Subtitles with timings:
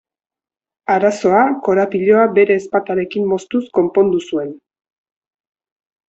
[0.91, 4.49] Arazoa, korapiloa bere ezpatarekin moztuz konpondu zuen.